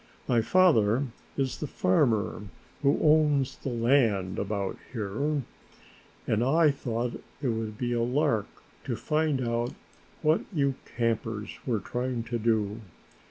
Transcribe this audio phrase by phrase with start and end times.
[0.27, 1.05] My father
[1.37, 2.41] is the farmer
[2.81, 5.43] who owns the land about here
[6.25, 8.47] and I thought it would be a lark
[8.85, 9.75] to find out
[10.23, 12.81] what you campers were trying to do.